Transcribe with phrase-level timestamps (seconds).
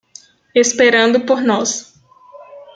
[0.55, 1.93] Esperando por nós